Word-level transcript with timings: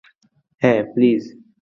হ্যাঁ, 0.61 0.81
প্লিজ। 0.93 1.23